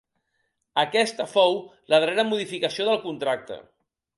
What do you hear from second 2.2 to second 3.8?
modificació del contracte.